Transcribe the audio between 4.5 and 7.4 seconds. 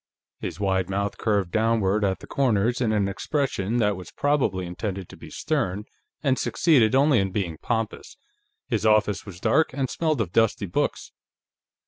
intended to be stern and succeeded only in